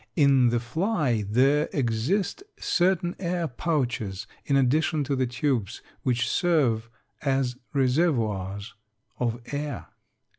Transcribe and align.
In 0.15 0.49
the 0.49 0.59
fly 0.59 1.23
there 1.29 1.69
exist 1.71 2.41
certain 2.59 3.15
air 3.19 3.47
pouches 3.47 4.25
in 4.45 4.55
addition 4.55 5.03
to 5.03 5.15
the 5.15 5.27
tubes, 5.27 5.83
which 6.01 6.27
serve 6.27 6.89
as 7.21 7.55
reservoirs 7.71 8.73
of 9.19 9.39
air. 9.53 9.89